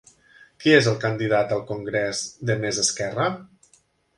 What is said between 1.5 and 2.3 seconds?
al congrés